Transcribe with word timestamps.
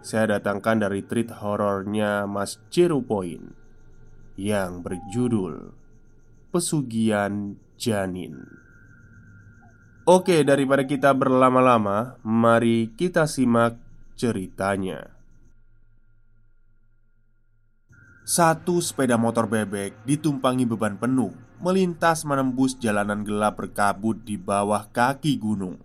saya 0.00 0.38
datangkan 0.38 0.86
dari 0.86 1.02
treat 1.02 1.32
horornya 1.42 2.24
Mas 2.24 2.62
Zero 2.70 3.02
Point 3.02 3.52
yang 4.38 4.86
berjudul 4.86 5.74
Pesugihan 6.54 7.58
Janin. 7.76 8.38
Oke, 10.08 10.40
daripada 10.40 10.88
kita 10.88 11.12
berlama-lama, 11.12 12.16
mari 12.24 12.88
kita 12.96 13.28
simak 13.28 13.76
ceritanya. 14.16 15.12
Satu 18.24 18.80
sepeda 18.80 19.20
motor 19.20 19.48
bebek 19.48 20.04
ditumpangi 20.08 20.64
beban 20.64 20.96
penuh 20.96 21.32
melintas 21.58 22.22
menembus 22.22 22.78
jalanan 22.78 23.26
gelap 23.26 23.58
berkabut 23.58 24.22
di 24.22 24.38
bawah 24.38 24.88
kaki 24.88 25.36
gunung. 25.36 25.80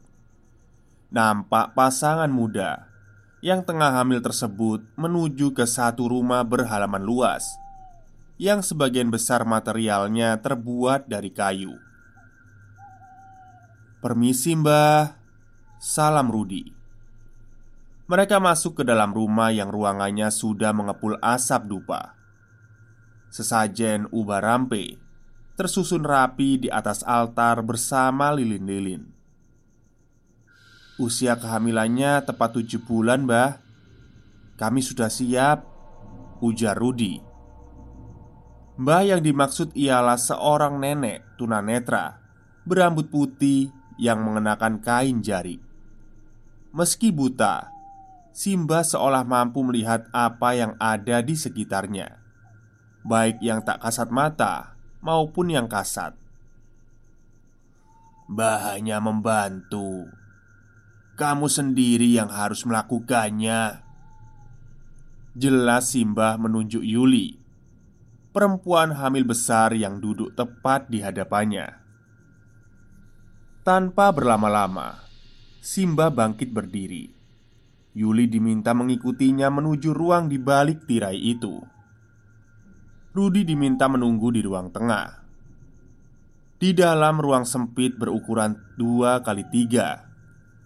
Nampak 1.12 1.76
pasangan 1.76 2.30
muda 2.32 2.93
yang 3.44 3.60
tengah 3.60 3.92
hamil 4.00 4.24
tersebut 4.24 4.88
menuju 4.96 5.52
ke 5.52 5.68
satu 5.68 6.08
rumah 6.08 6.48
berhalaman 6.48 7.04
luas 7.04 7.44
yang 8.40 8.64
sebagian 8.64 9.12
besar 9.12 9.44
materialnya 9.44 10.40
terbuat 10.40 11.12
dari 11.12 11.28
kayu. 11.28 11.76
"Permisi, 14.00 14.56
Mbah." 14.56 15.20
Salam 15.76 16.32
Rudi. 16.32 16.72
Mereka 18.08 18.40
masuk 18.40 18.80
ke 18.80 18.84
dalam 18.88 19.12
rumah 19.12 19.52
yang 19.52 19.68
ruangannya 19.68 20.32
sudah 20.32 20.72
mengepul 20.72 21.20
asap 21.20 21.68
dupa. 21.68 22.16
Sesajen 23.28 24.08
ubah 24.16 24.40
rampe 24.40 25.04
tersusun 25.54 26.02
rapi 26.02 26.66
di 26.66 26.70
atas 26.72 27.06
altar 27.06 27.62
bersama 27.62 28.34
lilin-lilin. 28.34 29.13
Usia 31.02 31.34
kehamilannya 31.42 32.22
tepat 32.22 32.54
tujuh 32.62 32.86
bulan, 32.86 33.26
Mbah. 33.26 33.58
Kami 34.62 34.80
sudah 34.86 35.10
siap 35.10 35.66
Ujar 36.38 36.78
Rudi. 36.78 37.18
Mbah 38.78 39.02
yang 39.02 39.22
dimaksud 39.22 39.74
ialah 39.74 40.18
seorang 40.18 40.82
nenek 40.82 41.38
tunanetra 41.38 42.18
Berambut 42.66 43.10
putih 43.10 43.70
yang 44.02 44.22
mengenakan 44.22 44.82
kain 44.82 45.22
jari. 45.22 45.62
Meski 46.74 47.14
buta 47.14 47.70
Simba 48.34 48.82
seolah 48.82 49.22
mampu 49.22 49.62
melihat 49.62 50.10
apa 50.10 50.58
yang 50.58 50.74
ada 50.82 51.22
di 51.22 51.38
sekitarnya 51.38 52.18
Baik 53.06 53.44
yang 53.46 53.62
tak 53.62 53.84
kasat 53.84 54.10
mata 54.10 54.80
maupun 55.04 55.52
yang 55.52 55.68
kasat. 55.68 56.16
Mbah 58.32 58.74
hanya 58.74 59.04
membantu 59.04 60.08
kamu 61.14 61.46
sendiri 61.46 62.18
yang 62.18 62.30
harus 62.34 62.66
melakukannya. 62.66 63.86
Jelas 65.38 65.94
Simbah 65.94 66.38
menunjuk 66.42 66.82
Yuli, 66.82 67.38
perempuan 68.34 68.94
hamil 68.98 69.26
besar 69.26 69.74
yang 69.78 70.02
duduk 70.02 70.34
tepat 70.34 70.90
di 70.90 71.02
hadapannya. 71.02 71.78
Tanpa 73.62 74.10
berlama-lama, 74.10 75.06
Simbah 75.62 76.10
bangkit 76.10 76.50
berdiri. 76.50 77.14
Yuli 77.94 78.26
diminta 78.26 78.74
mengikutinya 78.74 79.54
menuju 79.54 79.94
ruang 79.94 80.26
di 80.26 80.42
balik 80.42 80.90
tirai 80.90 81.18
itu. 81.18 81.62
Rudi 83.14 83.46
diminta 83.46 83.86
menunggu 83.86 84.34
di 84.34 84.42
ruang 84.42 84.74
tengah. 84.74 85.22
Di 86.58 86.74
dalam 86.74 87.22
ruang 87.22 87.46
sempit 87.46 87.94
berukuran 87.94 88.58
dua 88.74 89.22
kali 89.22 89.46
tiga 89.54 90.13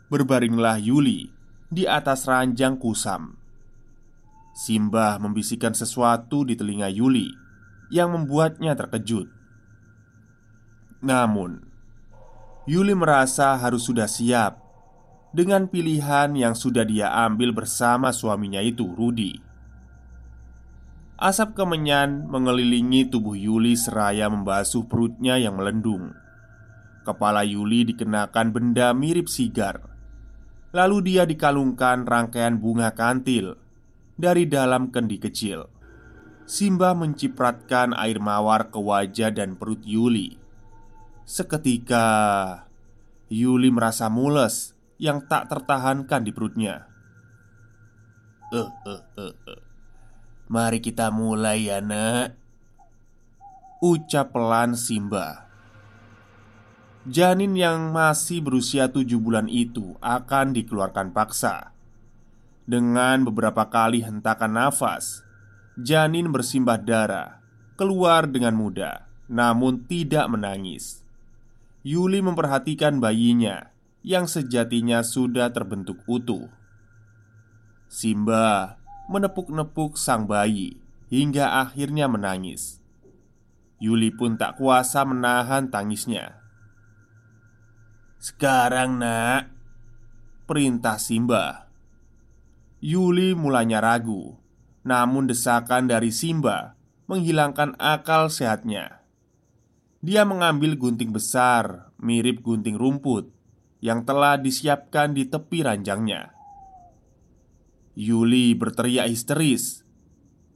berbaringlah 0.07 0.79
Yuli 0.79 1.27
di 1.67 1.83
atas 1.83 2.23
ranjang 2.23 2.79
kusam. 2.79 3.35
Simbah 4.55 5.19
membisikkan 5.19 5.75
sesuatu 5.75 6.47
di 6.47 6.55
telinga 6.55 6.87
Yuli 6.87 7.27
yang 7.91 8.15
membuatnya 8.15 8.73
terkejut. 8.73 9.27
Namun, 11.03 11.61
Yuli 12.65 12.95
merasa 12.95 13.53
harus 13.59 13.85
sudah 13.85 14.07
siap 14.07 14.63
dengan 15.35 15.67
pilihan 15.67 16.33
yang 16.33 16.55
sudah 16.55 16.87
dia 16.87 17.11
ambil 17.27 17.51
bersama 17.53 18.15
suaminya 18.15 18.63
itu, 18.63 18.87
Rudi. 18.87 19.43
Asap 21.19 21.53
kemenyan 21.53 22.31
mengelilingi 22.31 23.11
tubuh 23.11 23.35
Yuli 23.35 23.75
seraya 23.75 24.31
membasuh 24.31 24.87
perutnya 24.87 25.35
yang 25.35 25.59
melendung. 25.59 26.15
Kepala 27.03 27.43
Yuli 27.43 27.87
dikenakan 27.93 28.55
benda 28.55 28.91
mirip 28.95 29.25
sigar 29.25 29.96
Lalu 30.75 30.97
dia 31.13 31.23
dikalungkan 31.23 32.03
rangkaian 32.03 32.59
bunga 32.59 32.91
kantil 32.91 33.55
dari 34.19 34.43
dalam 34.49 34.91
kendi 34.91 35.15
kecil. 35.15 35.71
Simba 36.47 36.91
mencipratkan 36.95 37.95
air 37.95 38.19
mawar 38.19 38.71
ke 38.71 38.79
wajah 38.79 39.31
dan 39.31 39.55
perut 39.55 39.83
Yuli. 39.83 40.39
Seketika, 41.27 42.07
Yuli 43.27 43.71
merasa 43.71 44.07
mules 44.07 44.75
yang 44.99 45.23
tak 45.27 45.51
tertahankan 45.51 46.23
di 46.23 46.31
perutnya. 46.31 46.87
Eh, 48.51 48.71
eh, 48.87 49.03
eh, 49.23 49.35
eh. 49.55 49.61
Mari 50.47 50.79
kita 50.79 51.11
mulai 51.11 51.67
ya, 51.67 51.83
Nak. 51.83 52.39
Ucap 53.83 54.31
pelan 54.31 54.73
Simba 54.73 55.46
Janin 57.07 57.55
yang 57.55 57.95
masih 57.95 58.43
berusia 58.43 58.91
tujuh 58.91 59.23
bulan 59.23 59.47
itu 59.47 59.95
akan 60.03 60.51
dikeluarkan 60.51 61.15
paksa. 61.15 61.71
Dengan 62.67 63.23
beberapa 63.23 63.63
kali 63.71 64.03
hentakan 64.03 64.59
nafas 64.59 65.23
Janin 65.79 66.35
bersimbah 66.35 66.75
darah 66.75 67.39
Keluar 67.79 68.27
dengan 68.27 68.59
mudah 68.59 69.07
Namun 69.31 69.87
tidak 69.87 70.27
menangis. 70.27 71.07
Yuli 71.87 72.19
memperhatikan 72.19 72.99
bayinya 72.99 73.71
Yang 74.03 74.43
sejatinya 74.43 74.99
sudah 74.99 75.47
terbentuk 75.55 76.03
utuh. 76.11 76.51
Simba 77.87 78.83
menepuk-nepuk 79.07 79.95
sang 79.95 80.27
bayi 80.27 80.75
Hingga 81.07 81.63
akhirnya 81.63 82.11
menangis. 82.11 82.83
Yuli 83.79 84.11
pun 84.11 84.35
tak 84.35 84.59
kuasa 84.59 85.07
menahan 85.07 85.71
tangisnya 85.71 86.43
sekarang 88.17 88.97
nak. 88.97 89.53
Perintah 90.49 90.97
Simba. 90.97 91.69
Yuli 92.81 93.37
mulanya 93.37 93.77
ragu 93.77 94.37
Namun 94.81 95.29
desakan 95.29 95.85
dari 95.85 96.09
Simba 96.09 96.77
Menghilangkan 97.05 97.77
akal 97.77 98.33
sehatnya. 98.33 99.05
Dia 100.01 100.25
mengambil 100.25 100.77
gunting 100.77 101.13
besar 101.13 101.93
Mirip 102.01 102.41
gunting 102.41 102.73
rumput 102.77 103.29
Yang 103.85 103.99
telah 104.09 104.37
disiapkan 104.41 105.13
di 105.13 105.29
tepi 105.29 105.61
ranjangnya. 105.61 106.33
Yuli 107.93 108.57
berteriak 108.57 109.13
histeris 109.13 109.85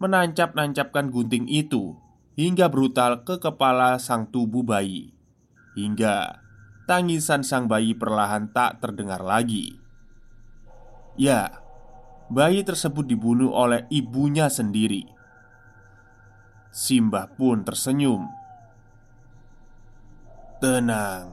Menancap-nancapkan 0.01 1.13
gunting 1.13 1.45
itu 1.45 1.93
Hingga 2.33 2.73
brutal 2.73 3.21
ke 3.21 3.37
kepala 3.37 4.01
sang 4.01 4.29
tubuh 4.29 4.65
bayi. 4.65 5.13
Hingga 5.77 6.40
Tangisan 6.91 7.39
sang 7.47 7.71
bayi 7.71 7.95
perlahan 7.95 8.51
tak 8.51 8.83
terdengar 8.83 9.23
lagi. 9.23 9.79
Ya, 11.15 11.63
bayi 12.27 12.67
tersebut 12.67 13.07
dibunuh 13.07 13.47
oleh 13.47 13.87
ibunya 13.87 14.51
sendiri. 14.51 15.07
Simbah 16.67 17.31
pun 17.31 17.63
tersenyum. 17.63 18.27
"Tenang, 20.59 21.31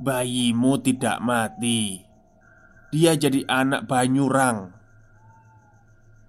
bayimu 0.00 0.80
tidak 0.80 1.20
mati. 1.20 2.08
Dia 2.96 3.12
jadi 3.12 3.44
anak 3.44 3.84
Banyurang, 3.84 4.72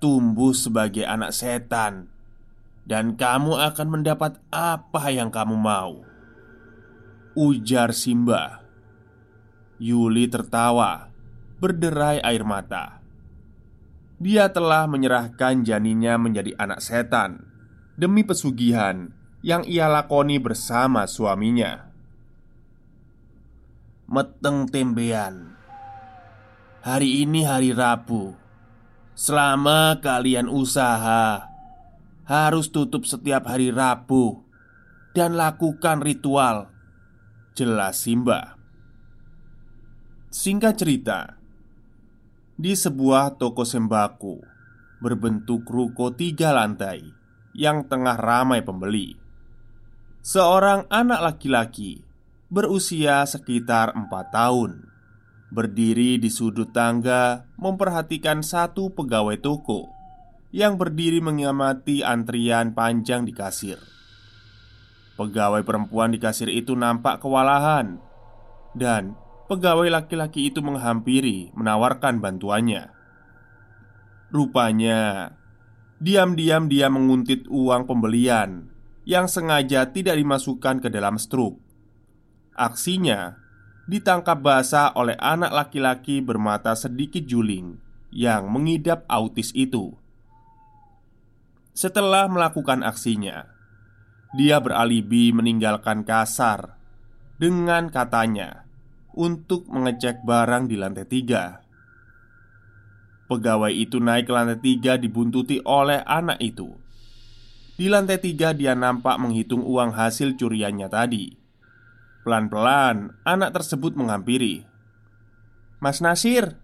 tumbuh 0.03 0.51
sebagai 0.51 1.07
anak 1.07 1.31
setan, 1.31 2.11
dan 2.83 3.15
kamu 3.15 3.55
akan 3.55 3.87
mendapat 3.87 4.35
apa 4.51 5.15
yang 5.15 5.31
kamu 5.31 5.55
mau." 5.55 6.16
Ujar 7.37 7.93
Simba 7.93 8.65
Yuli 9.77 10.25
tertawa 10.25 11.13
Berderai 11.61 12.17
air 12.25 12.41
mata 12.41 12.97
dia 14.17 14.49
telah 14.49 14.89
menyerahkan 14.89 15.61
janinnya 15.61 16.17
menjadi 16.17 16.57
anak 16.57 16.81
setan 16.81 17.45
demi 17.93 18.25
pesugihan 18.25 19.13
yang 19.45 19.61
ia 19.69 19.85
lakoni 19.85 20.41
bersama 20.41 21.05
suaminya. 21.05 21.93
Meteng 24.09 24.65
tembean. 24.65 25.53
Hari 26.81 27.21
ini 27.21 27.45
hari 27.45 27.77
Rabu. 27.77 28.33
Selama 29.13 30.01
kalian 30.01 30.49
usaha, 30.49 31.45
harus 32.25 32.73
tutup 32.73 33.05
setiap 33.05 33.45
hari 33.45 33.69
Rabu 33.69 34.41
dan 35.13 35.37
lakukan 35.37 36.01
ritual. 36.01 36.76
Jelas 37.57 38.05
Simba. 38.05 38.53
Singkat 40.29 40.77
cerita, 40.77 41.41
di 42.53 42.77
sebuah 42.77 43.41
toko 43.41 43.65
sembako 43.65 44.45
berbentuk 45.01 45.65
ruko 45.65 46.13
tiga 46.13 46.53
lantai 46.53 47.01
yang 47.57 47.89
tengah 47.89 48.13
ramai 48.13 48.61
pembeli. 48.61 49.17
Seorang 50.21 50.85
anak 50.93 51.17
laki-laki 51.17 52.05
berusia 52.53 53.25
sekitar 53.25 53.97
empat 53.97 54.29
tahun 54.29 54.85
berdiri 55.49 56.21
di 56.21 56.29
sudut 56.29 56.69
tangga 56.69 57.49
memperhatikan 57.57 58.45
satu 58.45 58.93
pegawai 58.93 59.41
toko 59.41 59.89
yang 60.53 60.77
berdiri 60.77 61.25
mengamati 61.25 62.05
antrian 62.05 62.77
panjang 62.77 63.25
di 63.25 63.33
kasir. 63.33 63.96
Pegawai 65.17 65.65
perempuan 65.65 66.13
di 66.13 66.21
kasir 66.21 66.45
itu 66.45 66.77
nampak 66.77 67.25
kewalahan 67.25 67.97
dan 68.77 69.17
pegawai 69.49 69.89
laki-laki 69.89 70.53
itu 70.53 70.61
menghampiri, 70.61 71.49
menawarkan 71.57 72.21
bantuannya. 72.21 72.93
Rupanya, 74.29 75.33
diam-diam 75.97 76.69
dia 76.69 76.93
menguntit 76.93 77.49
uang 77.49 77.89
pembelian 77.89 78.69
yang 79.09 79.25
sengaja 79.25 79.89
tidak 79.89 80.21
dimasukkan 80.21 80.85
ke 80.85 80.93
dalam 80.93 81.17
struk. 81.17 81.57
Aksinya 82.53 83.41
ditangkap 83.89 84.37
basah 84.37 84.93
oleh 84.93 85.17
anak 85.17 85.49
laki-laki 85.49 86.21
bermata 86.21 86.77
sedikit 86.77 87.25
juling 87.25 87.79
yang 88.13 88.51
mengidap 88.51 89.07
autis 89.09 89.49
itu. 89.57 89.95
Setelah 91.71 92.27
melakukan 92.27 92.83
aksinya, 92.83 93.56
dia 94.37 94.61
beralibi 94.61 95.33
meninggalkan 95.33 96.05
kasar 96.05 96.77
dengan 97.41 97.89
katanya 97.89 98.69
untuk 99.17 99.65
mengecek 99.65 100.21
barang 100.21 100.69
di 100.69 100.77
lantai 100.77 101.09
tiga. 101.09 101.65
Pegawai 103.25 103.73
itu 103.73 103.97
naik 103.97 104.29
ke 104.29 104.31
lantai 104.31 104.61
tiga 104.61 104.95
dibuntuti 105.01 105.57
oleh 105.65 106.05
anak 106.05 106.37
itu. 106.37 106.69
Di 107.81 107.89
lantai 107.89 108.21
tiga 108.21 108.53
dia 108.53 108.77
nampak 108.77 109.17
menghitung 109.17 109.65
uang 109.65 109.97
hasil 109.97 110.37
curiannya 110.37 110.87
tadi. 110.87 111.33
Pelan-pelan 112.21 113.17
anak 113.25 113.57
tersebut 113.57 113.97
menghampiri. 113.97 114.69
"Mas 115.81 115.97
Nasir," 115.97 116.61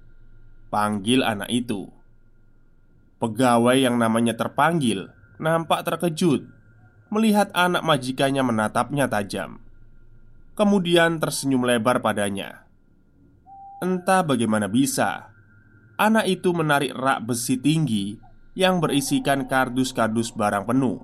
panggil 0.69 1.25
anak 1.25 1.49
itu. 1.49 1.89
Pegawai 3.17 3.81
yang 3.81 3.97
namanya 3.97 4.37
terpanggil 4.37 5.09
nampak 5.41 5.83
terkejut 5.83 6.62
melihat 7.13 7.53
anak 7.53 7.85
majikannya 7.85 8.41
menatapnya 8.41 9.05
tajam. 9.05 9.63
Kemudian 10.53 11.17
tersenyum 11.17 11.65
lebar 11.65 11.97
padanya 11.97 12.69
Entah 13.81 14.21
bagaimana 14.21 14.69
bisa 14.69 15.33
Anak 15.97 16.29
itu 16.29 16.53
menarik 16.53 16.93
rak 16.93 17.25
besi 17.25 17.57
tinggi 17.57 18.21
Yang 18.53 18.85
berisikan 18.85 19.49
kardus-kardus 19.49 20.29
barang 20.29 20.69
penuh 20.69 21.01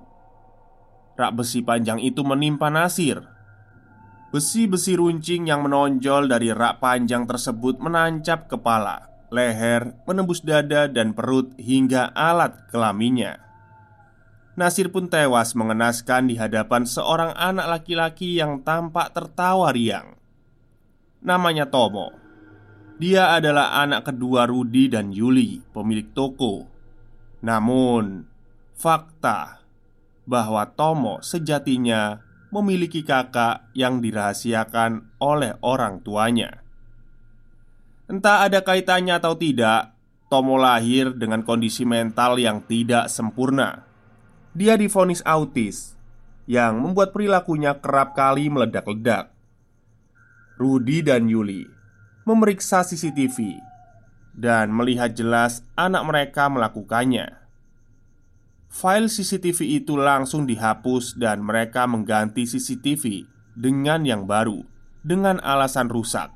Rak 1.18 1.34
besi 1.34 1.66
panjang 1.66 1.98
itu 1.98 2.22
menimpa 2.22 2.70
Nasir 2.70 3.26
Besi-besi 4.30 4.94
runcing 4.94 5.50
yang 5.50 5.66
menonjol 5.66 6.30
dari 6.30 6.54
rak 6.54 6.78
panjang 6.78 7.26
tersebut 7.26 7.82
menancap 7.82 8.46
kepala, 8.46 9.10
leher, 9.34 9.98
menembus 10.06 10.46
dada 10.46 10.86
dan 10.86 11.18
perut 11.18 11.50
hingga 11.58 12.14
alat 12.14 12.70
kelaminnya. 12.70 13.49
Nasir 14.60 14.92
pun 14.92 15.08
tewas 15.08 15.56
mengenaskan 15.56 16.28
di 16.28 16.36
hadapan 16.36 16.84
seorang 16.84 17.32
anak 17.32 17.80
laki-laki 17.80 18.36
yang 18.36 18.60
tampak 18.60 19.16
tertawa 19.16 19.72
riang. 19.72 20.20
Namanya 21.24 21.72
Tomo. 21.72 22.12
Dia 23.00 23.32
adalah 23.32 23.80
anak 23.80 24.12
kedua 24.12 24.44
Rudi 24.44 24.92
dan 24.92 25.16
Yuli, 25.16 25.64
pemilik 25.72 26.12
toko. 26.12 26.68
Namun, 27.40 28.28
fakta 28.76 29.64
bahwa 30.28 30.68
Tomo 30.76 31.24
sejatinya 31.24 32.20
memiliki 32.52 33.00
kakak 33.00 33.72
yang 33.72 34.04
dirahasiakan 34.04 35.16
oleh 35.24 35.56
orang 35.64 36.04
tuanya. 36.04 36.60
Entah 38.12 38.44
ada 38.44 38.60
kaitannya 38.60 39.16
atau 39.16 39.32
tidak, 39.40 39.96
Tomo 40.28 40.60
lahir 40.60 41.16
dengan 41.16 41.40
kondisi 41.48 41.88
mental 41.88 42.36
yang 42.36 42.60
tidak 42.68 43.08
sempurna 43.08 43.88
dia 44.50 44.74
difonis 44.74 45.22
autis 45.22 45.94
yang 46.50 46.82
membuat 46.82 47.14
perilakunya 47.14 47.78
kerap 47.78 48.18
kali 48.18 48.50
meledak-ledak. 48.50 49.30
Rudi 50.58 51.00
dan 51.00 51.30
Yuli 51.30 51.64
memeriksa 52.28 52.84
CCTV 52.84 53.58
dan 54.36 54.70
melihat 54.70 55.14
jelas 55.14 55.66
anak 55.74 56.02
mereka 56.06 56.46
melakukannya. 56.50 57.40
File 58.70 59.10
CCTV 59.10 59.82
itu 59.82 59.98
langsung 59.98 60.46
dihapus, 60.46 61.18
dan 61.18 61.42
mereka 61.42 61.90
mengganti 61.90 62.46
CCTV 62.46 63.26
dengan 63.58 64.06
yang 64.06 64.30
baru 64.30 64.62
dengan 65.02 65.42
alasan 65.42 65.90
rusak. 65.90 66.30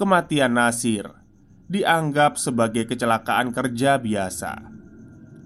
Kematian 0.00 0.56
Nasir 0.56 1.04
dianggap 1.68 2.40
sebagai 2.40 2.88
kecelakaan 2.88 3.52
kerja 3.52 4.00
biasa 4.00 4.52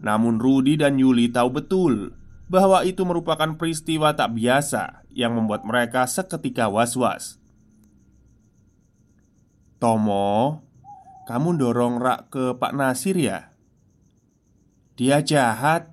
namun 0.01 0.41
Rudi 0.41 0.81
dan 0.81 0.97
Yuli 0.97 1.29
tahu 1.29 1.61
betul 1.61 2.17
bahwa 2.51 2.83
itu 2.83 3.07
merupakan 3.07 3.55
peristiwa 3.55 4.17
tak 4.17 4.35
biasa 4.35 5.07
yang 5.13 5.39
membuat 5.39 5.63
mereka 5.63 6.09
seketika 6.09 6.67
was-was. 6.67 7.39
Tomo, 9.79 10.61
kamu 11.31 11.57
dorong 11.57 12.03
rak 12.03 12.33
ke 12.35 12.59
Pak 12.59 12.73
Nasir 12.75 13.17
ya? 13.17 13.55
Dia 14.99 15.23
jahat. 15.25 15.89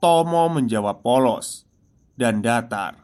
Tomo 0.00 0.48
menjawab 0.48 1.04
polos 1.04 1.68
dan 2.16 2.40
datar. 2.40 2.96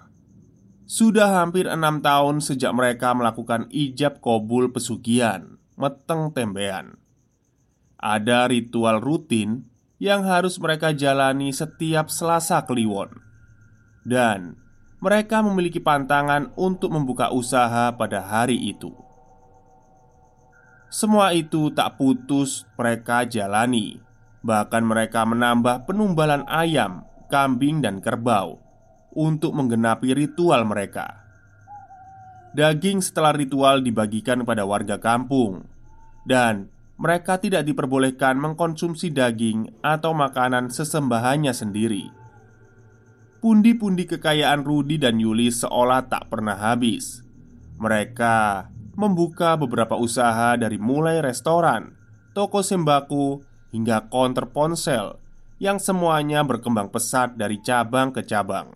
Sudah 0.86 1.42
hampir 1.42 1.68
enam 1.68 2.00
tahun 2.00 2.40
sejak 2.40 2.72
mereka 2.72 3.12
melakukan 3.12 3.68
ijab 3.68 4.22
kobul 4.22 4.72
pesugihan, 4.72 5.60
meteng 5.76 6.32
tembean. 6.32 6.96
Ada 7.96 8.52
ritual 8.52 9.00
rutin 9.00 9.64
yang 9.96 10.28
harus 10.28 10.60
mereka 10.60 10.92
jalani 10.92 11.48
setiap 11.56 12.12
Selasa 12.12 12.60
Kliwon, 12.68 13.16
dan 14.04 14.60
mereka 15.00 15.40
memiliki 15.40 15.80
pantangan 15.80 16.52
untuk 16.60 16.92
membuka 16.92 17.32
usaha 17.32 17.92
pada 17.96 18.20
hari 18.20 18.56
itu. 18.68 18.92
Semua 20.92 21.32
itu 21.32 21.72
tak 21.72 21.96
putus 21.96 22.68
mereka 22.76 23.24
jalani, 23.24 24.00
bahkan 24.44 24.84
mereka 24.84 25.24
menambah 25.24 25.88
penumbalan 25.88 26.44
ayam, 26.46 27.08
kambing, 27.32 27.80
dan 27.80 28.04
kerbau 28.04 28.60
untuk 29.16 29.56
menggenapi 29.56 30.12
ritual 30.12 30.68
mereka. 30.68 31.24
Daging 32.52 33.00
setelah 33.00 33.32
ritual 33.32 33.80
dibagikan 33.80 34.44
pada 34.44 34.64
warga 34.64 34.96
kampung, 35.00 35.64
dan 36.24 36.68
mereka 36.96 37.36
tidak 37.36 37.68
diperbolehkan 37.68 38.40
mengkonsumsi 38.40 39.12
daging 39.12 39.68
atau 39.84 40.16
makanan 40.16 40.72
sesembahannya 40.72 41.52
sendiri. 41.52 42.08
Pundi-pundi 43.44 44.08
kekayaan 44.08 44.64
Rudi 44.64 44.96
dan 44.96 45.20
Yuli 45.20 45.52
seolah 45.52 46.08
tak 46.08 46.32
pernah 46.32 46.56
habis. 46.56 47.20
Mereka 47.76 48.72
membuka 48.96 49.60
beberapa 49.60 49.92
usaha 50.00 50.56
dari 50.56 50.80
mulai 50.80 51.20
restoran, 51.20 51.92
toko 52.32 52.64
sembako, 52.64 53.44
hingga 53.76 54.08
konter 54.08 54.48
ponsel 54.48 55.20
yang 55.60 55.76
semuanya 55.76 56.40
berkembang 56.48 56.88
pesat 56.88 57.36
dari 57.36 57.60
cabang 57.60 58.08
ke 58.08 58.24
cabang. 58.24 58.72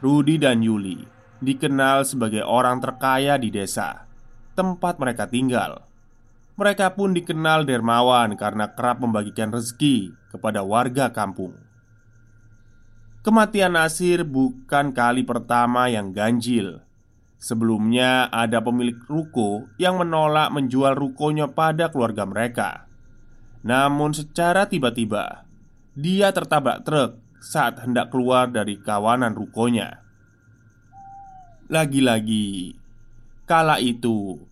Rudi 0.00 0.40
dan 0.40 0.64
Yuli 0.64 1.04
dikenal 1.44 2.08
sebagai 2.08 2.48
orang 2.48 2.80
terkaya 2.80 3.36
di 3.36 3.52
desa 3.52 4.08
tempat 4.56 4.96
mereka 4.98 5.28
tinggal 5.30 5.87
mereka 6.58 6.90
pun 6.90 7.14
dikenal 7.14 7.62
dermawan 7.62 8.34
karena 8.34 8.74
kerap 8.74 8.98
membagikan 8.98 9.54
rezeki 9.54 10.10
kepada 10.34 10.66
warga 10.66 11.14
kampung. 11.14 11.54
Kematian 13.22 13.78
Nasir 13.78 14.26
bukan 14.26 14.90
kali 14.90 15.22
pertama 15.22 15.86
yang 15.86 16.10
ganjil. 16.10 16.82
Sebelumnya 17.38 18.26
ada 18.34 18.58
pemilik 18.58 18.98
ruko 19.06 19.70
yang 19.78 20.02
menolak 20.02 20.50
menjual 20.50 20.98
rukonya 20.98 21.46
pada 21.54 21.86
keluarga 21.86 22.26
mereka 22.26 22.90
Namun 23.62 24.10
secara 24.10 24.66
tiba-tiba 24.66 25.46
Dia 25.94 26.34
tertabrak 26.34 26.82
truk 26.82 27.22
saat 27.38 27.78
hendak 27.78 28.10
keluar 28.10 28.50
dari 28.50 28.82
kawanan 28.82 29.38
rukonya 29.38 30.02
Lagi-lagi 31.70 32.74
Kala 33.46 33.78
itu 33.78 34.42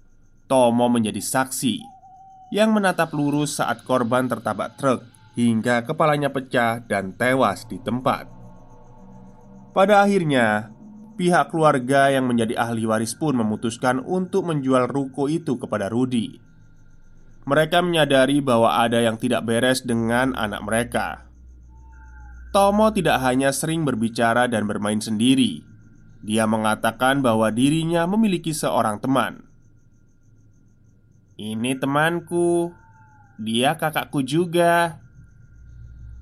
Tomo 0.47 0.87
menjadi 0.87 1.19
saksi 1.19 1.96
Yang 2.51 2.71
menatap 2.79 3.11
lurus 3.11 3.59
saat 3.59 3.83
korban 3.83 4.31
tertabrak 4.31 4.79
truk 4.79 5.03
Hingga 5.35 5.85
kepalanya 5.85 6.31
pecah 6.31 6.81
dan 6.81 7.13
tewas 7.13 7.67
di 7.67 7.77
tempat 7.83 8.31
Pada 9.75 10.01
akhirnya 10.07 10.77
Pihak 11.17 11.49
keluarga 11.49 12.13
yang 12.13 12.29
menjadi 12.29 12.61
ahli 12.61 12.85
waris 12.85 13.17
pun 13.17 13.41
memutuskan 13.41 14.05
untuk 14.05 14.53
menjual 14.53 14.85
ruko 14.85 15.33
itu 15.33 15.57
kepada 15.57 15.89
Rudi. 15.89 16.37
Mereka 17.49 17.81
menyadari 17.81 18.45
bahwa 18.45 18.77
ada 18.77 19.01
yang 19.01 19.17
tidak 19.17 19.49
beres 19.49 19.81
dengan 19.81 20.37
anak 20.37 20.61
mereka. 20.61 21.25
Tomo 22.53 22.93
tidak 22.93 23.17
hanya 23.25 23.49
sering 23.49 23.89
berbicara 23.89 24.45
dan 24.45 24.69
bermain 24.69 25.01
sendiri, 25.01 25.65
dia 26.27 26.43
mengatakan 26.43 27.23
bahwa 27.23 27.55
dirinya 27.55 28.03
memiliki 28.11 28.51
seorang 28.51 28.99
teman. 28.99 29.46
"Ini 31.37 31.77
temanku, 31.77 32.73
dia 33.37 33.77
kakakku 33.77 34.25
juga," 34.25 35.01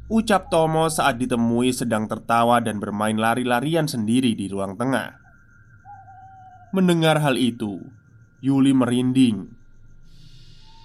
Ucap 0.04 0.52
Tomo 0.52 0.92
saat 0.92 1.16
ditemui 1.16 1.72
sedang 1.72 2.04
tertawa 2.04 2.60
dan 2.60 2.76
bermain 2.76 3.16
lari-larian 3.16 3.88
sendiri 3.88 4.36
di 4.36 4.52
ruang 4.52 4.76
tengah. 4.76 5.16
Mendengar 6.76 7.24
hal 7.24 7.40
itu, 7.40 7.80
Yuli 8.44 8.76
merinding. 8.76 9.48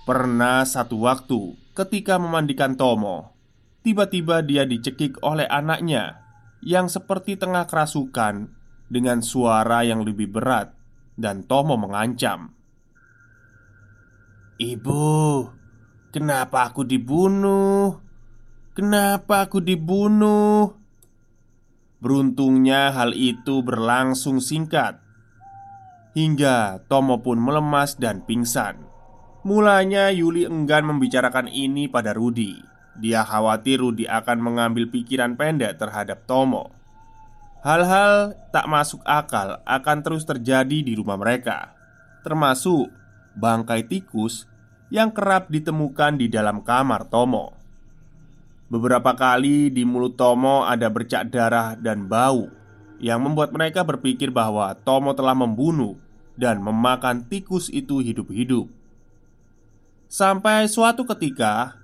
Pernah 0.09 0.65
satu 0.65 1.05
waktu 1.05 1.53
ketika 1.77 2.17
memandikan 2.17 2.73
Tomo 2.73 3.29
Tiba-tiba 3.85 4.41
dia 4.41 4.65
dicekik 4.65 5.21
oleh 5.21 5.45
anaknya 5.45 6.25
Yang 6.65 6.97
seperti 6.97 7.37
tengah 7.37 7.69
kerasukan 7.69 8.49
Dengan 8.89 9.21
suara 9.21 9.85
yang 9.85 10.01
lebih 10.01 10.33
berat 10.33 10.73
Dan 11.13 11.45
Tomo 11.45 11.77
mengancam 11.77 12.57
Ibu, 14.59 15.47
kenapa 16.11 16.67
aku 16.67 16.83
dibunuh? 16.83 17.95
Kenapa 18.75 19.47
aku 19.47 19.63
dibunuh? 19.63 20.75
Beruntungnya 22.03 22.91
hal 22.91 23.15
itu 23.15 23.63
berlangsung 23.63 24.43
singkat 24.43 24.99
Hingga 26.11 26.83
Tomo 26.91 27.23
pun 27.23 27.39
melemas 27.39 27.95
dan 27.95 28.27
pingsan 28.27 28.83
Mulanya 29.47 30.11
Yuli 30.11 30.43
enggan 30.43 30.83
membicarakan 30.91 31.47
ini 31.47 31.87
pada 31.87 32.11
Rudi 32.11 32.59
Dia 32.99 33.23
khawatir 33.23 33.79
Rudi 33.79 34.11
akan 34.11 34.43
mengambil 34.43 34.91
pikiran 34.91 35.39
pendek 35.39 35.79
terhadap 35.79 36.27
Tomo 36.27 36.75
Hal-hal 37.63 38.35
tak 38.51 38.67
masuk 38.67 38.99
akal 39.07 39.63
akan 39.63 40.03
terus 40.03 40.27
terjadi 40.27 40.83
di 40.83 40.99
rumah 40.99 41.15
mereka 41.15 41.71
Termasuk 42.27 42.91
bangkai 43.39 43.87
tikus 43.87 44.48
yang 44.89 45.13
kerap 45.13 45.53
ditemukan 45.53 46.17
di 46.17 46.27
dalam 46.29 46.65
kamar 46.65 47.05
Tomo. 47.09 47.53
Beberapa 48.69 49.17
kali 49.17 49.73
di 49.73 49.81
mulut 49.81 50.13
Tomo 50.13 50.65
ada 50.65 50.93
bercak 50.93 51.33
darah 51.33 51.73
dan 51.73 52.05
bau 52.05 52.53
Yang 52.99 53.19
membuat 53.23 53.49
mereka 53.55 53.81
berpikir 53.87 54.27
bahwa 54.29 54.75
Tomo 54.83 55.15
telah 55.15 55.31
membunuh 55.31 55.95
dan 56.35 56.59
memakan 56.59 57.23
tikus 57.31 57.71
itu 57.71 58.03
hidup-hidup. 58.03 58.67
Sampai 60.11 60.67
suatu 60.67 61.07
ketika 61.07 61.79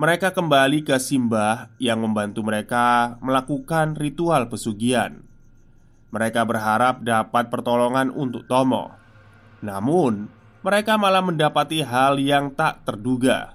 Mereka 0.00 0.32
kembali 0.32 0.84
ke 0.84 0.96
Simbah 0.96 1.72
yang 1.80 2.04
membantu 2.04 2.44
mereka 2.44 3.16
melakukan 3.20 3.96
ritual 3.96 4.48
pesugihan. 4.48 5.24
Mereka 6.12 6.44
berharap 6.44 7.00
dapat 7.00 7.48
pertolongan 7.48 8.12
untuk 8.12 8.44
Tomo. 8.44 8.92
Namun 9.64 10.28
mereka 10.66 10.98
malah 10.98 11.22
mendapati 11.22 11.86
hal 11.86 12.18
yang 12.18 12.50
tak 12.50 12.82
terduga 12.82 13.54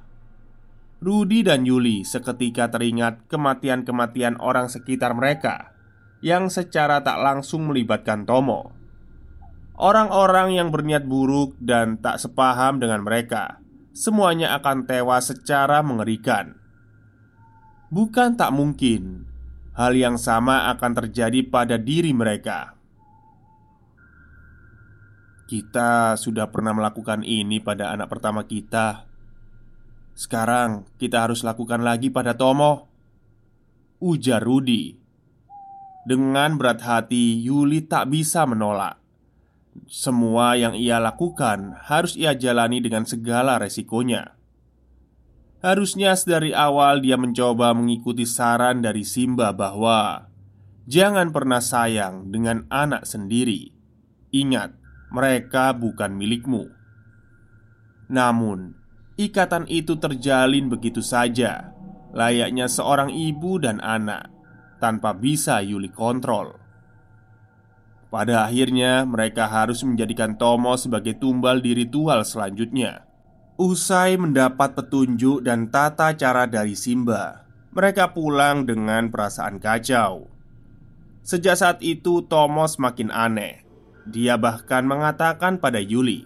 Rudi 1.01 1.43
dan 1.43 1.67
Yuli 1.67 2.07
seketika 2.07 2.71
teringat 2.71 3.27
kematian-kematian 3.27 4.39
orang 4.39 4.71
sekitar 4.71 5.11
mereka 5.11 5.75
yang 6.21 6.47
secara 6.47 7.01
tak 7.01 7.17
langsung 7.17 7.65
melibatkan 7.65 8.23
Tomo. 8.23 8.69
Orang-orang 9.81 10.53
yang 10.53 10.69
berniat 10.69 11.09
buruk 11.09 11.57
dan 11.57 11.97
tak 11.97 12.21
sepaham 12.21 12.77
dengan 12.77 13.01
mereka, 13.01 13.57
semuanya 13.97 14.53
akan 14.61 14.85
tewas 14.85 15.33
secara 15.33 15.81
mengerikan. 15.81 16.53
Bukan 17.89 18.37
tak 18.37 18.53
mungkin 18.53 19.25
hal 19.73 19.97
yang 19.97 20.21
sama 20.21 20.69
akan 20.77 21.01
terjadi 21.01 21.49
pada 21.49 21.81
diri 21.81 22.13
mereka. 22.13 22.77
Kita 25.51 26.15
sudah 26.15 26.47
pernah 26.47 26.71
melakukan 26.71 27.27
ini 27.27 27.59
pada 27.59 27.91
anak 27.91 28.07
pertama 28.07 28.47
kita. 28.47 29.03
Sekarang 30.15 30.87
kita 30.95 31.27
harus 31.27 31.43
lakukan 31.43 31.83
lagi 31.83 32.07
pada 32.07 32.39
Tomo. 32.39 32.87
Ujar 33.99 34.39
Rudi. 34.39 34.95
Dengan 36.07 36.55
berat 36.55 36.79
hati 36.87 37.43
Yuli 37.43 37.83
tak 37.83 38.15
bisa 38.15 38.47
menolak. 38.47 38.95
Semua 39.91 40.55
yang 40.55 40.71
ia 40.71 41.03
lakukan 41.03 41.75
harus 41.83 42.15
ia 42.15 42.31
jalani 42.31 42.79
dengan 42.79 43.03
segala 43.03 43.59
resikonya. 43.59 44.39
Harusnya 45.59 46.15
sedari 46.15 46.55
awal 46.55 47.03
dia 47.03 47.19
mencoba 47.19 47.75
mengikuti 47.75 48.23
saran 48.23 48.79
dari 48.79 49.03
Simba 49.03 49.51
bahwa 49.51 50.31
Jangan 50.87 51.35
pernah 51.35 51.59
sayang 51.59 52.33
dengan 52.33 52.65
anak 52.71 53.05
sendiri. 53.05 53.69
Ingat, 54.33 54.80
mereka 55.11 55.75
bukan 55.75 56.15
milikmu. 56.15 56.71
Namun, 58.11 58.81
Ikatan 59.21 59.69
itu 59.69 59.99
terjalin 60.01 60.71
begitu 60.71 61.03
saja. 61.05 61.75
Layaknya 62.09 62.65
seorang 62.65 63.13
ibu 63.13 63.61
dan 63.61 63.77
anak 63.79 64.27
Tanpa 64.81 65.13
bisa 65.13 65.61
Yuli 65.61 65.93
kontrol. 65.93 66.57
Pada 68.09 68.49
akhirnya 68.49 69.05
mereka 69.05 69.45
harus 69.47 69.85
menjadikan 69.85 70.35
Tomo 70.35 70.73
sebagai 70.75 71.15
tumbal 71.21 71.61
di 71.61 71.77
ritual 71.77 72.25
selanjutnya. 72.25 73.05
Usai 73.61 74.17
mendapat 74.17 74.73
petunjuk 74.73 75.45
dan 75.45 75.69
tata 75.69 76.17
cara 76.17 76.49
dari 76.49 76.73
Simba 76.73 77.45
Mereka 77.77 78.17
pulang 78.17 78.65
dengan 78.65 79.13
perasaan 79.13 79.61
kacau. 79.61 80.27
Sejak 81.21 81.61
saat 81.61 81.77
itu 81.85 82.25
Tomo 82.25 82.65
semakin 82.65 83.13
aneh 83.13 83.70
Dia 84.09 84.39
bahkan 84.39 84.85
mengatakan 84.85 85.61
pada 85.61 85.77
Yuli 85.77 86.25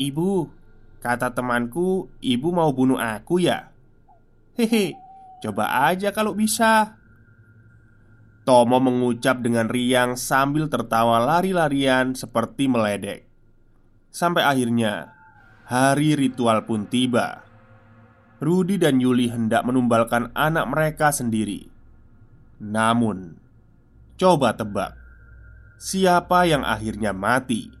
Ibu, 0.00 0.60
Kata 1.00 1.32
temanku, 1.32 2.12
ibu 2.20 2.48
mau 2.52 2.76
bunuh 2.76 3.00
aku 3.00 3.40
ya? 3.40 3.72
Hehe, 4.52 4.92
coba 5.40 5.88
aja 5.88 6.12
kalau 6.12 6.36
bisa. 6.36 7.00
Tomo 8.44 8.76
mengucap 8.84 9.40
dengan 9.40 9.72
riang 9.72 10.20
sambil 10.20 10.68
tertawa 10.68 11.24
lari-larian 11.24 12.12
seperti 12.12 12.68
meledek. 12.68 13.24
Sampai 14.12 14.44
akhirnya 14.44 15.16
Hari 15.70 16.18
ritual 16.18 16.66
pun 16.68 16.84
tiba. 16.90 17.46
Rudi 18.42 18.76
dan 18.76 19.00
Yuli 19.00 19.30
hendak 19.30 19.62
menumbalkan 19.62 20.34
anak 20.36 20.66
mereka 20.68 21.14
sendiri. 21.14 21.70
Namun 22.60 23.38
Coba 24.20 24.52
tebak 24.52 24.99
Siapa 25.80 26.44
yang 26.44 26.60
akhirnya 26.60 27.16
mati? 27.16 27.80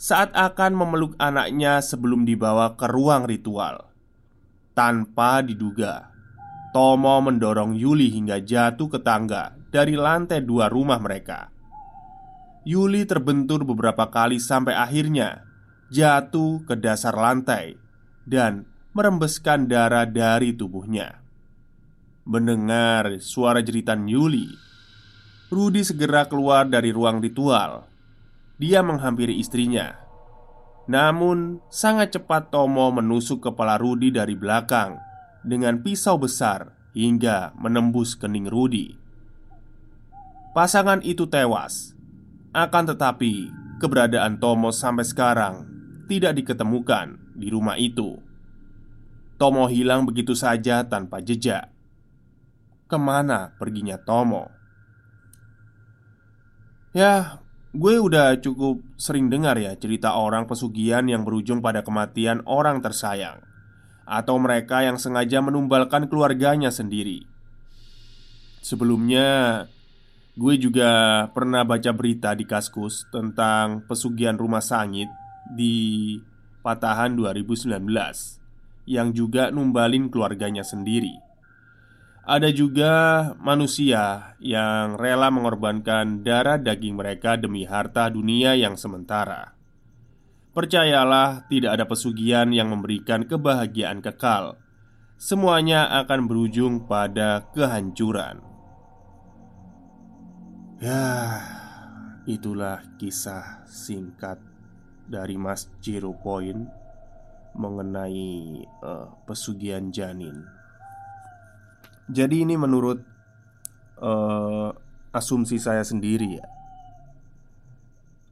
saat 0.00 0.32
akan 0.32 0.72
memeluk 0.72 1.12
anaknya 1.20 1.84
sebelum 1.84 2.24
dibawa 2.24 2.72
ke 2.72 2.88
ruang 2.88 3.28
ritual. 3.28 3.92
Tanpa 4.72 5.44
diduga, 5.44 6.08
Tomo 6.72 7.20
mendorong 7.20 7.76
Yuli 7.76 8.08
hingga 8.08 8.40
jatuh 8.40 8.88
ke 8.88 9.04
tangga 9.04 9.52
dari 9.68 10.00
lantai 10.00 10.40
dua 10.40 10.72
rumah 10.72 10.96
mereka. 10.96 11.52
Yuli 12.64 13.04
terbentur 13.04 13.60
beberapa 13.68 14.08
kali 14.08 14.40
sampai 14.40 14.72
akhirnya 14.72 15.44
jatuh 15.92 16.64
ke 16.64 16.80
dasar 16.80 17.12
lantai 17.12 17.76
dan 18.24 18.64
merembeskan 18.96 19.68
darah 19.68 20.08
dari 20.08 20.56
tubuhnya. 20.56 21.20
Mendengar 22.24 23.20
suara 23.20 23.60
jeritan 23.60 24.08
Yuli, 24.08 24.48
Rudi 25.50 25.82
segera 25.82 26.30
keluar 26.30 26.70
dari 26.70 26.94
ruang 26.94 27.18
ritual 27.18 27.90
dia 28.60 28.84
menghampiri 28.84 29.40
istrinya. 29.40 29.96
Namun, 30.84 31.64
sangat 31.72 32.12
cepat 32.12 32.52
Tomo 32.52 32.92
menusuk 32.92 33.40
kepala 33.40 33.80
Rudi 33.80 34.12
dari 34.12 34.36
belakang 34.36 35.00
dengan 35.40 35.80
pisau 35.80 36.20
besar 36.20 36.76
hingga 36.92 37.56
menembus 37.56 38.12
kening 38.20 38.52
Rudi. 38.52 39.00
Pasangan 40.52 41.00
itu 41.00 41.24
tewas. 41.24 41.96
Akan 42.52 42.84
tetapi, 42.84 43.48
keberadaan 43.80 44.36
Tomo 44.36 44.68
sampai 44.76 45.08
sekarang 45.08 45.64
tidak 46.04 46.36
diketemukan 46.36 47.16
di 47.32 47.48
rumah 47.48 47.80
itu. 47.80 48.20
Tomo 49.40 49.72
hilang 49.72 50.04
begitu 50.04 50.36
saja 50.36 50.84
tanpa 50.84 51.24
jejak. 51.24 51.72
Ke 52.84 53.00
mana 53.00 53.56
perginya 53.56 53.96
Tomo? 53.96 54.59
Ya, 56.90 57.38
gue 57.70 58.02
udah 58.02 58.42
cukup 58.42 58.82
sering 58.98 59.30
dengar 59.30 59.54
ya 59.54 59.78
cerita 59.78 60.18
orang 60.18 60.50
pesugihan 60.50 61.06
yang 61.06 61.22
berujung 61.22 61.62
pada 61.62 61.86
kematian 61.86 62.42
orang 62.50 62.82
tersayang 62.82 63.46
Atau 64.02 64.42
mereka 64.42 64.82
yang 64.82 64.98
sengaja 64.98 65.38
menumbalkan 65.38 66.10
keluarganya 66.10 66.74
sendiri 66.74 67.30
Sebelumnya, 68.60 69.64
gue 70.36 70.54
juga 70.60 71.24
pernah 71.32 71.64
baca 71.64 71.94
berita 71.96 72.36
di 72.36 72.44
Kaskus 72.44 73.08
tentang 73.08 73.88
pesugihan 73.88 74.36
rumah 74.36 74.60
sangit 74.60 75.08
di 75.48 76.18
Patahan 76.60 77.16
2019 77.16 77.70
yang 78.84 79.16
juga 79.16 79.48
numbalin 79.48 80.12
keluarganya 80.12 80.60
sendiri. 80.60 81.16
Ada 82.30 82.54
juga 82.54 82.94
manusia 83.42 84.38
yang 84.38 84.94
rela 84.94 85.34
mengorbankan 85.34 86.22
darah 86.22 86.62
daging 86.62 86.94
mereka 86.94 87.34
demi 87.34 87.66
harta 87.66 88.06
dunia 88.06 88.54
yang 88.54 88.78
sementara. 88.78 89.58
Percayalah, 90.54 91.50
tidak 91.50 91.74
ada 91.74 91.90
pesugihan 91.90 92.46
yang 92.54 92.70
memberikan 92.70 93.26
kebahagiaan 93.26 93.98
kekal. 93.98 94.62
Semuanya 95.18 95.90
akan 96.06 96.30
berujung 96.30 96.86
pada 96.86 97.50
kehancuran. 97.50 98.38
Ya, 100.78 101.42
itulah 102.30 102.78
kisah 102.94 103.66
singkat 103.66 104.38
dari 105.10 105.34
Mas 105.34 105.66
Jiro 105.82 106.14
Point 106.14 106.62
mengenai 107.58 108.62
uh, 108.86 109.18
pesugihan 109.26 109.90
janin. 109.90 110.59
Jadi 112.10 112.42
ini 112.42 112.58
menurut 112.58 112.98
uh, 114.02 114.74
asumsi 115.14 115.62
saya 115.62 115.86
sendiri 115.86 116.42
ya. 116.42 116.46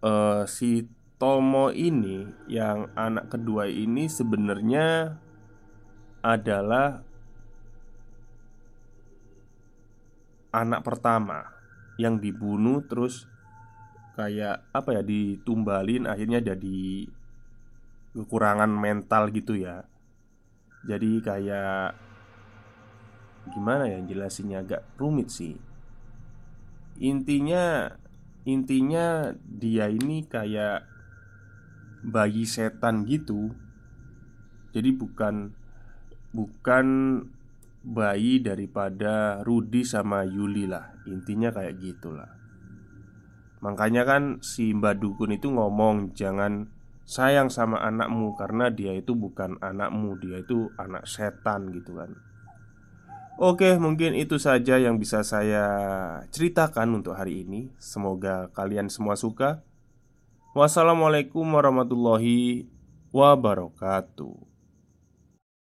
Uh, 0.02 0.42
si 0.50 0.86
Tomo 1.18 1.70
ini 1.74 2.26
yang 2.46 2.90
anak 2.94 3.34
kedua 3.34 3.66
ini 3.66 4.06
sebenarnya 4.06 5.18
adalah 6.22 7.02
anak 10.54 10.86
pertama 10.86 11.42
yang 11.98 12.22
dibunuh 12.22 12.86
terus 12.86 13.26
kayak 14.14 14.66
apa 14.70 14.98
ya 14.98 15.02
ditumbalin 15.02 16.06
akhirnya 16.06 16.42
jadi 16.42 17.06
kekurangan 18.14 18.70
mental 18.70 19.30
gitu 19.30 19.58
ya 19.58 19.86
Jadi 20.86 21.18
kayak 21.18 22.07
Gimana 23.50 23.88
ya 23.88 23.98
jelasinnya 24.04 24.62
agak 24.62 24.82
rumit 25.00 25.32
sih. 25.32 25.56
Intinya 26.98 27.92
Intinya 28.48 29.28
dia 29.44 29.92
ini 29.92 30.24
kayak 30.24 30.88
Bayi 32.00 32.48
setan 32.48 33.04
gitu. 33.04 33.52
Jadi 34.72 34.90
bukan 34.96 35.52
Bukan 36.32 36.86
Bayi 37.84 38.40
daripada 38.40 39.44
Rudi 39.44 39.84
sama 39.84 40.24
Yuli 40.24 40.64
lah. 40.68 40.96
Intinya 41.08 41.52
kayak 41.52 41.76
gitulah. 41.80 42.28
Makanya 43.64 44.06
kan 44.06 44.38
si 44.40 44.70
Mbak 44.70 44.96
Dukun 45.02 45.34
itu 45.34 45.50
ngomong 45.50 46.14
Jangan 46.14 46.68
sayang 47.08 47.48
sama 47.48 47.80
anakmu 47.80 48.36
karena 48.36 48.68
dia 48.68 48.92
itu 48.92 49.16
bukan 49.16 49.56
anakmu, 49.64 50.20
dia 50.20 50.44
itu 50.44 50.68
anak 50.76 51.08
setan 51.08 51.72
gitu 51.72 51.96
kan. 51.96 52.12
Oke, 53.38 53.78
mungkin 53.78 54.18
itu 54.18 54.34
saja 54.42 54.82
yang 54.82 54.98
bisa 54.98 55.22
saya 55.22 55.62
ceritakan 56.34 56.98
untuk 56.98 57.14
hari 57.14 57.46
ini. 57.46 57.70
Semoga 57.78 58.50
kalian 58.50 58.90
semua 58.90 59.14
suka. 59.14 59.62
Wassalamualaikum 60.58 61.46
warahmatullahi 61.46 62.66
wabarakatuh. 63.14 64.47